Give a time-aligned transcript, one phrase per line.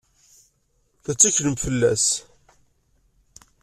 [1.03, 2.05] Tetteklem fell-as?